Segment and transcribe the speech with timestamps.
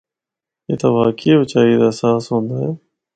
[0.69, 2.71] اِتھا واقعی اُچائی دا احساس ہوندا اے۔